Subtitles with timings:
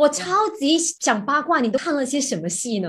[0.00, 2.88] 我超级想八卦，你都看了些什么戏呢？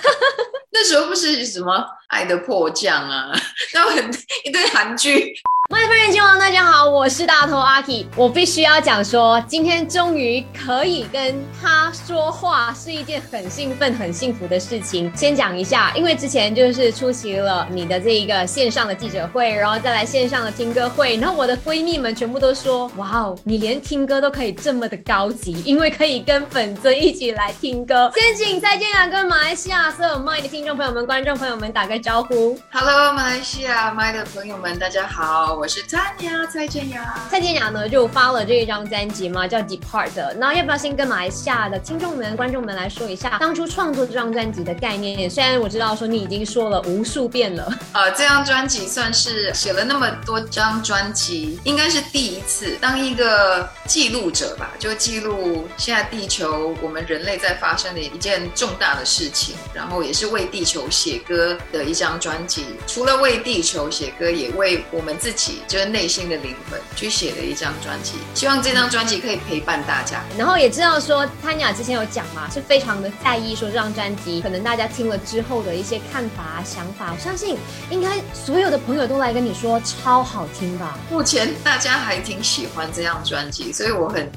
[0.70, 1.74] 那时候不是什么
[2.08, 3.32] 《爱的迫降》啊，
[3.72, 4.10] 然后很
[4.44, 5.32] 一堆韩剧。
[5.70, 8.06] My friend，亲王，大家好，我是大头阿 K。
[8.16, 15.10] 我必须要讲说，今天终于可以跟他说话，是一件很兴奋、很幸福的事情。
[15.16, 28.12] 先讲一下，因为之前就是出席了你的这一个线上的记者会，然后再来线上的听歌会，然后我的闺蜜们全部都说：“哇哦，你连听歌都可以这么的高级，因为可以跟粉尊一起来听歌。
[28.20, 32.54] ”先请再见啊跟马来西亚所有 My 的听众朋友们、观众朋友们打个招呼。
[32.70, 35.53] Hello，马来西亚 My 的朋友们，大家好。
[35.56, 37.14] 我是蔡雅，蔡健雅。
[37.30, 40.10] 蔡健雅呢，就发了这一张专辑嘛，叫《Depart》。
[40.36, 45.30] 那要不要先跟马来西亚的听众们、观众们来说一下当初创作这张专辑的概念？
[45.30, 47.72] 虽然我知道说你已经说了无数遍了。
[47.94, 62.64] 呃，这张专辑算是写了那么多张专辑，应该是第一次当一个记录者吧，就记录现在地球我们人类在发生的一件重大的事情，然后也是为地球写歌的一张专辑。
[62.88, 68.14] 除了为地球写歌，也为我们自己，就是内心的灵魂，去写的一张专辑。
[68.34, 70.22] 希望这张专辑可以陪伴大家。
[70.36, 77.12] 然后也知道说，潘雅之前有讲嘛，是非常的在意说这张专辑，可能大家听了之后的一些看法、想法。
[77.12, 77.56] 我相信，
[77.90, 80.98] 应该所有的朋友都来跟你说超好听吧。
[81.10, 84.30] 目前大家还挺喜欢这张专辑，所以我很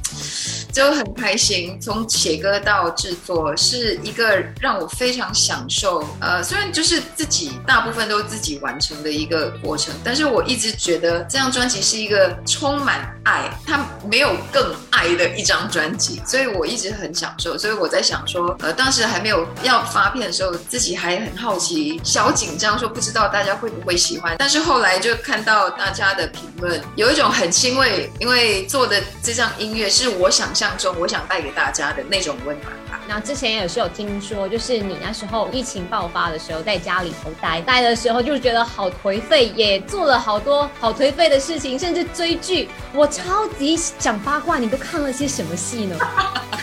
[0.78, 1.76] 就很开心。
[1.82, 6.08] 从写歌到制作，是一个让我非常享受。
[6.22, 17.56] 呃，虽然就是自己大部分都自己完成的一个过程，但是我一直觉得这张专辑是一个充满爱，它没有更爱的一张专辑，所以我一直很享受。
[17.56, 24.36] 所以我在想说，呃，当时还没有要发片的时候，自己还很好奇，小紧张，说不知道大家会不会喜欢。
[24.40, 33.00] 但是后来就看到大家的评论，有一种很欣慰，因为做的这张音乐是我想象中我想带给大家的那种温暖吧。
[33.08, 42.68] 那之前也是有听说，就是你那时候疫情爆发的时候，在家里头待待的时候，就觉得好颓废，也做了好多好颓废的事情，甚至追剧。
[42.94, 45.98] 我超级想八卦，你都看了些什么戏呢？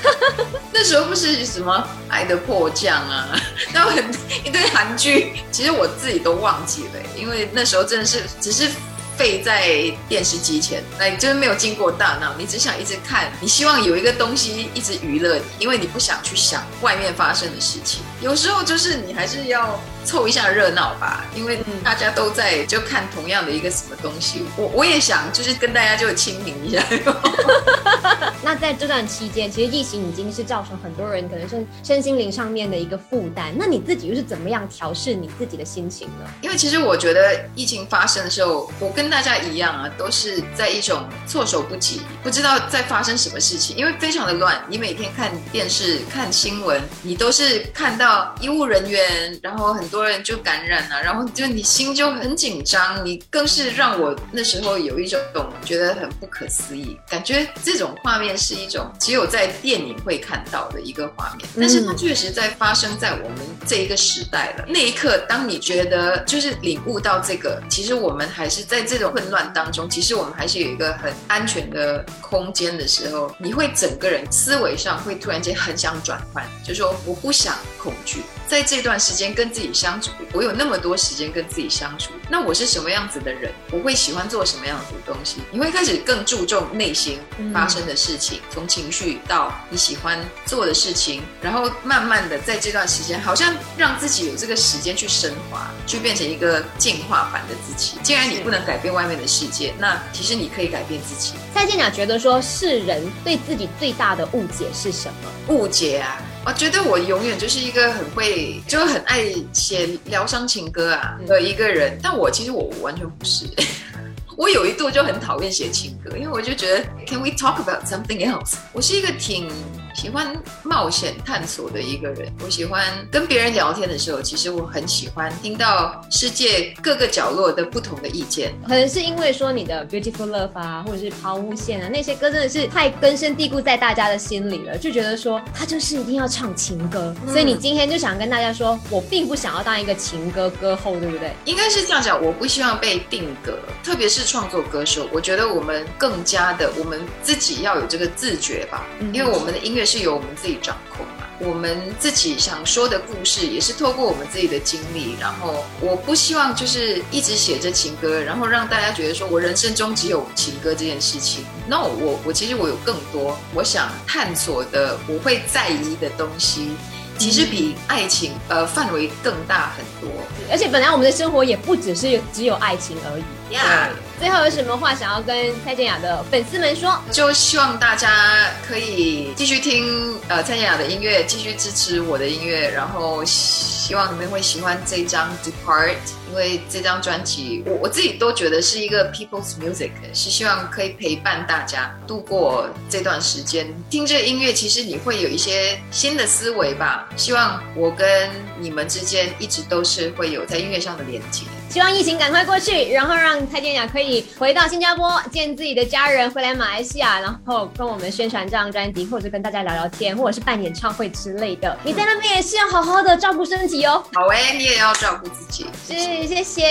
[0.73, 1.77] 那时候不是什么
[2.11, 3.41] 《爱的迫降》啊，
[3.73, 4.05] 那很
[4.45, 8.69] 一堆韩剧，其实我自己都忘记了，因为那时候真的是只是。
[9.17, 9.71] 废在
[10.09, 18.03] 电视机前，那你就是没有经过大脑，你只想一直看，你希望有一个东西一直娱乐你，因为你不想去想外面发生的事情。
[18.25, 24.43] 有时候就是你还是要凑一下热闹吧，因为大家都在就看同样的一个什么东西。
[24.57, 26.83] 我我也想就是跟大家就亲民一下。
[28.43, 33.53] 那在这段期间，其实疫情已经是造成很多人可能是身心灵上面的一个负担。
[33.59, 36.27] 那你自己又是怎么样调试你自己的心情呢？
[36.41, 44.63] 因为其实我觉得疫情发生的时候，我跟大家一样啊，都是在一种措手不及，不知道在发生什么事情，因为非常的乱。
[44.67, 53.05] 你每天看电视、看新闻，你都是看到医务人员，然后很多人就感染了，然后就你心就很紧张。
[53.05, 55.21] 你更是让我那时候有一种
[55.65, 64.65] 觉得很不可思议，感觉这种画面是一种只有在电影会看到的一个画面，但是它确实在发生在我们这一个时代了。
[64.69, 78.23] 那一刻，当你觉得就是领悟到这个，其实我们还是在这种混乱当中，其实我们还是有一个很安全的空间的时候，你会整个人思维上会突然间很想转换，就说我不想恐惧。
[78.47, 83.51] 在这段时间跟自己相处，我有那么多时间跟自己相处，那我是什么样子的人？
[83.73, 85.39] 我会喜欢做什么样子的东西？
[85.51, 87.19] 你会开始更注重内心
[87.53, 97.99] 发生的事情，从情绪到你喜欢做的事情，然后慢慢的在这段时间，好像让自己有这个时间去升华，去变成一个进化版的自己。
[98.03, 101.33] 既然你不能改变外面的世界，那其实你可以改变自己。
[101.55, 105.55] 蔡健雅觉得说，世人对自己最大的误解是什么？
[105.55, 106.21] 误解啊！
[106.47, 111.99] 我觉得我永远就是一个很会，就很爱写疗伤情歌啊的一个人。
[112.03, 113.47] 但我其实我完全不是，
[114.37, 118.57] 我有一度就很讨厌写情歌，因为我就觉得，Can we talk about something else？
[118.73, 119.51] 我是一个挺。
[119.95, 128.53] 喜欢冒险探索的一个人，我喜欢跟别人聊天的时候，其实我很喜欢听到世界各个角落的不同的意见。
[128.67, 137.15] 可能是因为说你的 Beautiful Love 啊，或者是抛物线啊，那些歌真的是太根深蒂固在大家的心里了，就觉得说他就是一定要唱情歌。
[137.29, 141.31] 所以你今天就想跟大家说，我并不想要当一个情歌歌后，对不对？
[141.45, 149.84] 应该是这样讲，我不希望被定格，特别是创作歌手，我觉得我们更加的，我们自己要有这个自觉吧，因为我们的音乐。
[149.85, 155.17] 是由我们自己掌控嘛，我们自己想说的故事也是透过我们自己的经历。
[155.21, 161.45] 然后我不希望就是一直写着情歌，然后让大家觉得说我人生中只有情歌这件事情。
[161.67, 166.71] 那我我其实我有更多我想探索的，我会在意的东西。
[167.19, 170.11] 其实比爱情呃范围更大很多，
[170.51, 173.23] 而且本来我们的生活也不只是只有爱情而已。
[173.55, 173.89] 呀，
[174.19, 176.99] 最后有什么话想要跟蔡健雅的粉丝们说？
[177.13, 193.67] 就希望大家可以继续听呃蔡健雅的音乐，继续支持我的音乐，然后希望你们会喜欢这张 Depart，因为这张专辑我我自己都觉得是一个 People's Music，是希望可以陪伴大家度过这段时间。
[193.91, 197.09] 听这个音乐，其实你会有一些新的思维吧。
[197.17, 201.43] 希望我跟你们之间一直都是会有在音乐上的连接。
[201.71, 211.77] 希望疫情赶快过去，然后让蔡健雅可以回到新加坡见自己的家人，回来马来西亚，然后跟我们宣传这张专辑，或者跟大家聊聊天，或者是办演唱会之类的。
[211.83, 214.05] 你在那边也是要好好的照顾身体哦。
[214.13, 215.67] 好诶，你也要照顾自己。
[215.85, 216.63] 是，谢谢，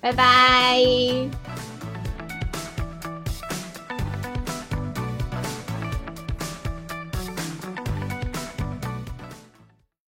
[0.00, 1.49] 拜拜。